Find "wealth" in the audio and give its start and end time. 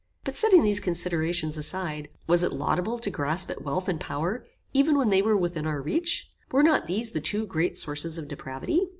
3.63-3.87